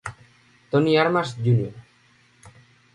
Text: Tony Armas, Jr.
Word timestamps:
Tony 0.71 0.97
Armas, 0.97 1.37
Jr. 1.43 1.71